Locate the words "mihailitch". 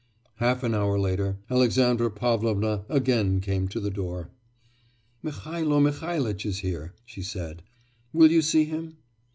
5.79-6.43